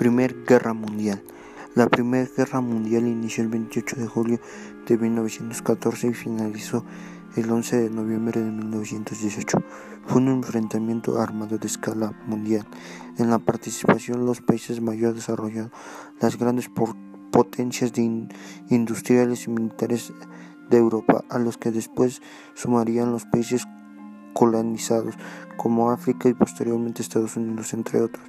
[0.00, 1.22] Primera Guerra Mundial.
[1.74, 4.40] La Primera Guerra Mundial inició el 28 de julio
[4.86, 6.86] de 1914 y finalizó
[7.36, 9.62] el 11 de noviembre de 1918.
[10.06, 12.66] Fue un enfrentamiento armado de escala mundial.
[13.18, 15.70] En la participación los países mayor desarrollados,
[16.18, 16.70] las grandes
[17.30, 17.92] potencias
[18.70, 20.14] industriales y militares
[20.70, 22.22] de Europa, a los que después
[22.54, 23.66] sumarían los países
[24.32, 25.14] colonizados
[25.56, 28.24] como África y posteriormente Estados Unidos, entre otros.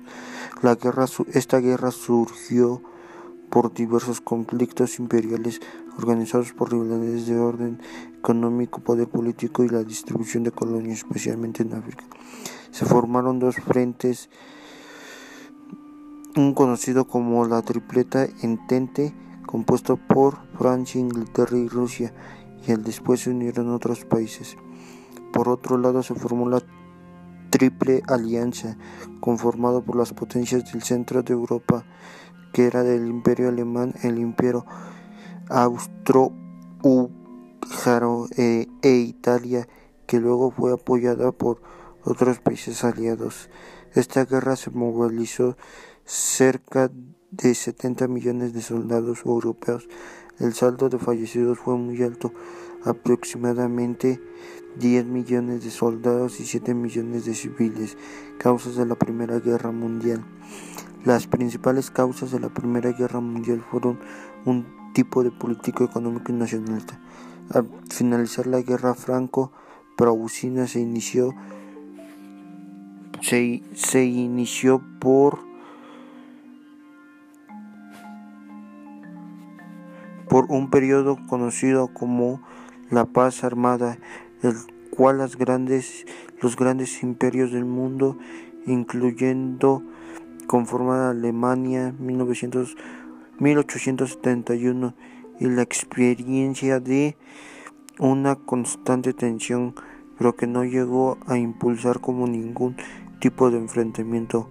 [0.61, 2.81] La guerra, esta guerra surgió
[3.49, 5.61] por diversos conflictos imperiales
[5.97, 7.79] organizados por rivalidades de orden
[8.17, 12.03] económico, poder político y la distribución de colonias, especialmente en África.
[12.71, 14.29] Se formaron dos frentes,
[16.35, 19.13] un conocido como la Tripleta Entente,
[19.45, 22.13] compuesto por Francia, Inglaterra y Rusia,
[22.65, 24.55] y al después se unieron otros países.
[25.31, 26.61] Por otro lado, se formó la
[27.49, 28.77] Triple Alianza,
[29.19, 31.85] conformado por las potencias del centro de Europa,
[32.53, 34.65] que era del Imperio Alemán, el Imperio
[35.49, 39.67] Austro-Húngaro e, e Italia,
[40.07, 41.61] que luego fue apoyada por
[42.03, 43.49] otros países aliados.
[43.93, 45.57] Esta guerra se movilizó
[46.05, 46.91] cerca
[47.31, 49.87] de 70 millones de soldados europeos.
[50.41, 52.33] El saldo de fallecidos fue muy alto,
[52.83, 54.19] aproximadamente
[54.79, 57.95] 10 millones de soldados y 7 millones de civiles,
[58.39, 60.25] causas de la Primera Guerra Mundial.
[61.05, 63.99] Las principales causas de la Primera Guerra Mundial fueron
[64.45, 64.65] un
[64.95, 66.99] tipo de político económico y nacionalista.
[67.51, 71.35] Al finalizar la guerra franco-prusiana se inició
[73.21, 75.50] se, se inició por
[80.31, 82.41] por un periodo conocido como
[82.89, 83.97] la paz armada
[84.41, 84.53] el
[84.89, 86.05] cual las grandes,
[86.39, 88.17] los grandes imperios del mundo,
[88.65, 89.83] incluyendo
[90.47, 92.77] conformar Alemania 1900,
[93.39, 94.93] 1871
[95.41, 97.17] y la experiencia de
[97.99, 99.75] una constante tensión,
[100.17, 102.77] pero que no llegó a impulsar como ningún
[103.19, 104.49] tipo de enfrentamiento.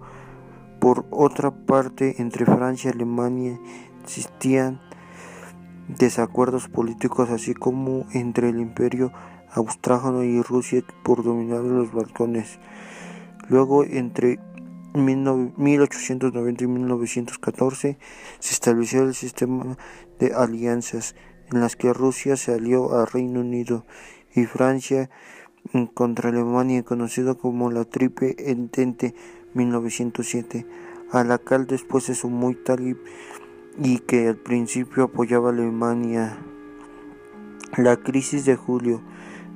[0.79, 3.59] Por otra parte, entre Francia y Alemania
[4.03, 4.79] existían
[5.97, 9.11] desacuerdos políticos, así como entre el imperio
[9.53, 12.59] austrájano y Rusia por dominar los balcones.
[13.49, 14.39] Luego, entre
[14.93, 17.97] 1890 y 1914,
[18.39, 19.77] se estableció el sistema
[20.19, 21.15] de alianzas
[21.51, 23.85] en las que Rusia se alió al Reino Unido
[24.33, 25.09] y Francia
[25.93, 29.13] contra Alemania, conocido como la Triple Entente
[29.53, 30.65] 1907,
[31.11, 32.95] a la cual después se sumó Italia
[33.77, 36.37] y que al principio apoyaba Alemania.
[37.77, 39.01] La crisis de julio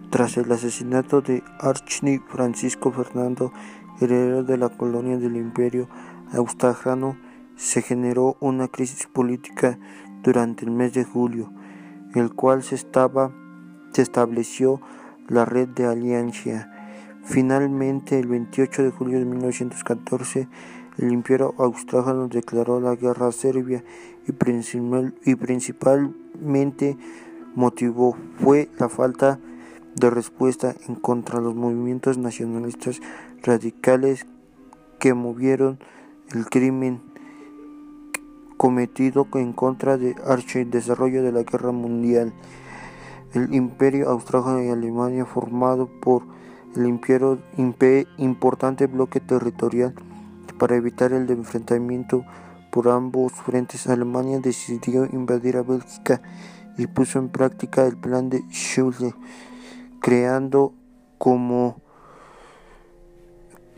[0.09, 3.51] tras el asesinato de Archni Francisco Fernando,
[3.99, 5.89] heredero de la colonia del Imperio
[6.33, 7.17] Austrijano,
[7.55, 9.77] se generó una crisis política
[10.23, 11.51] durante el mes de julio,
[12.13, 13.31] el cual se, estaba,
[13.91, 14.79] se estableció
[15.27, 16.71] la red de alianza.
[17.23, 20.47] Finalmente, el 28 de julio de 1914,
[20.97, 23.83] el Imperio Austrijano declaró la guerra a Serbia
[24.27, 26.97] y, principal, y principalmente
[27.55, 29.39] motivó fue la falta
[29.95, 33.01] de respuesta en contra de los movimientos nacionalistas
[33.43, 34.25] radicales
[34.99, 35.79] que movieron
[36.33, 37.01] el crimen
[38.57, 42.33] cometido en contra de Arche y desarrollo de la guerra mundial.
[43.33, 46.23] El imperio austríaco y Alemania formado por
[46.75, 47.39] el imperio
[48.17, 49.93] importante bloque territorial
[50.57, 52.25] para evitar el enfrentamiento
[52.71, 56.21] por ambos frentes Alemania decidió invadir a Bélgica
[56.77, 59.13] y puso en práctica el plan de Schule
[60.01, 60.73] creando
[61.17, 61.81] como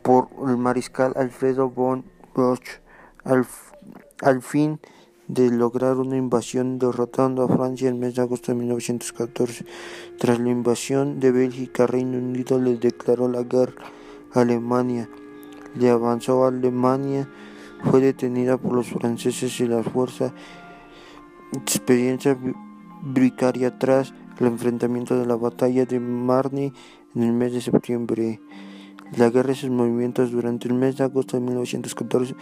[0.02, 2.80] por el mariscal Alfredo von Bosch
[3.24, 4.80] al, fin
[5.28, 9.66] de lograr una invasión derrotando a Francia en el mes de agosto de 1914.
[10.18, 13.84] Tras la invasión de Bélgica, Reino Unido le declaró la guerra
[14.34, 15.10] a Alemania.
[15.76, 17.30] Le avanzó a Alemania,
[17.84, 20.34] fue detenida por los franceses y la fuerza
[21.54, 22.38] experiencia
[23.02, 26.74] bricaria atrás el enfrentamiento de la batalla de Marne
[27.16, 28.40] en el mes de septiembre.
[29.18, 32.36] La guerra y sus movimientos durante el mes de agosto de 1914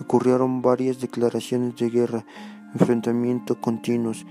[0.00, 2.26] ocurrieron varias declaraciones de guerra,
[2.74, 4.26] enfrentamientos continuos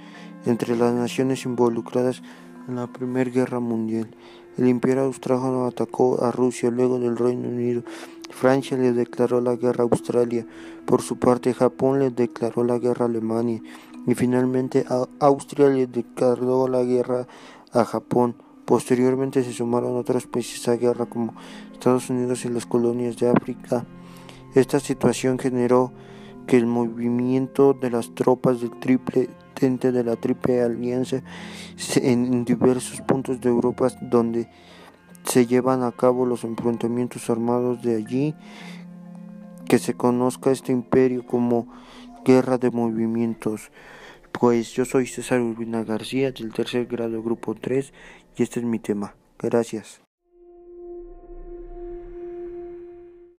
[0.45, 2.21] entre las naciones involucradas
[2.67, 4.09] en la Primera Guerra Mundial.
[4.57, 7.83] El Imperio Austríaco atacó a Rusia luego del Reino Unido.
[8.29, 10.45] Francia le declaró la guerra a Australia.
[10.85, 13.61] Por su parte, Japón le declaró la guerra a Alemania
[14.05, 14.85] y finalmente
[15.19, 17.27] Austria le declaró la guerra
[17.73, 18.35] a Japón.
[18.65, 21.33] Posteriormente se sumaron otros países a guerra como
[21.73, 23.85] Estados Unidos y las colonias de África.
[24.55, 25.91] Esta situación generó
[26.47, 29.29] que el movimiento de las tropas del triple
[29.59, 31.23] de la Triple Alianza
[31.95, 34.47] en diversos puntos de Europa donde
[35.27, 38.35] se llevan a cabo los enfrentamientos armados de allí,
[39.67, 41.67] que se conozca este imperio como
[42.23, 43.71] guerra de movimientos.
[44.31, 47.91] Pues yo soy César Urbina García del tercer grado grupo 3
[48.37, 49.15] y este es mi tema.
[49.39, 50.06] Gracias.